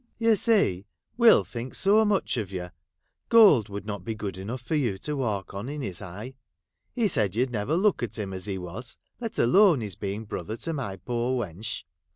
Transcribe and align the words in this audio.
'You 0.27 0.35
see 0.35 0.87
Will 1.15 1.43
thinks 1.43 1.77
so 1.77 2.03
much 2.05 2.35
of 2.35 2.51
you— 2.51 2.71
gold 3.39 3.69
would 3.69 3.85
not 3.85 4.03
be 4.03 4.15
good 4.15 4.35
enough 4.35 4.63
for 4.63 4.73
you 4.73 4.97
to 4.97 5.15
walk 5.15 5.53
on, 5.53 5.69
in 5.69 5.81
his 5.83 6.01
eye. 6.01 6.33
He 6.95 7.07
said 7.07 7.35
you 7.35 7.45
'd 7.45 7.51
never 7.51 7.77
look 7.77 8.01
at 8.01 8.17
him 8.17 8.33
as 8.33 8.45
he 8.47 8.57
was, 8.57 8.97
let 9.19 9.37
alone 9.37 9.81
his 9.81 9.93
being 9.93 10.25
brother 10.25 10.57
to 10.57 10.73
my 10.73 10.95
poor 10.95 11.45
wench. 11.45 11.83